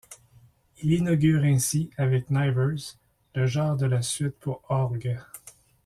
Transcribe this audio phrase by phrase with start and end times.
[0.81, 2.97] Il inaugure ainsi, avec Nivers,
[3.35, 5.15] le genre de la suite pour orgue.